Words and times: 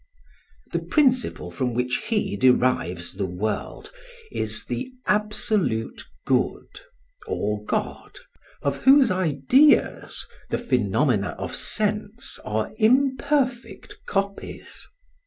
The 0.71 0.79
principle 0.79 1.51
from 1.51 1.75
which 1.75 1.97
he 2.07 2.35
derives 2.35 3.13
the 3.13 3.27
World 3.27 3.91
is 4.31 4.65
the 4.65 4.91
absolute 5.05 6.01
Good, 6.25 6.79
or 7.27 7.63
God, 7.65 8.17
of 8.63 8.77
whose 8.77 9.11
ideas 9.11 10.25
the 10.49 10.57
phenomena 10.57 11.35
of 11.37 11.55
sense 11.55 12.39
are 12.43 12.71
imperfect 12.79 13.99
copies. 14.07 14.87